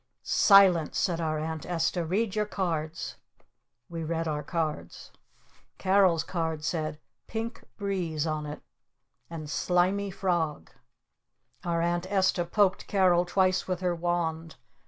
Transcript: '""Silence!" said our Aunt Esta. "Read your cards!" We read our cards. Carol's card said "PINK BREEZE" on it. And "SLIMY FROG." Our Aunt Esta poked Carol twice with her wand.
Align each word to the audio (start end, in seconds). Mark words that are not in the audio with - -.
'""Silence!" 0.49 0.97
said 0.97 1.21
our 1.21 1.37
Aunt 1.37 1.63
Esta. 1.63 2.03
"Read 2.03 2.33
your 2.35 2.47
cards!" 2.47 3.17
We 3.87 4.03
read 4.03 4.27
our 4.27 4.41
cards. 4.41 5.11
Carol's 5.77 6.23
card 6.23 6.63
said 6.63 6.99
"PINK 7.27 7.63
BREEZE" 7.77 8.25
on 8.25 8.47
it. 8.47 8.63
And 9.29 9.47
"SLIMY 9.47 10.09
FROG." 10.09 10.71
Our 11.63 11.81
Aunt 11.83 12.11
Esta 12.11 12.45
poked 12.45 12.87
Carol 12.87 13.25
twice 13.25 13.67
with 13.67 13.81
her 13.81 13.93
wand. 13.93 14.55